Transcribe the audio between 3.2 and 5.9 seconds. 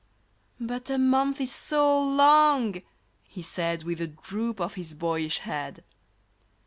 he said, With a droop of his boyish head.